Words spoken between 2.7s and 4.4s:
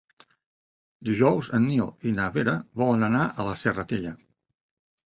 volen anar a la Serratella.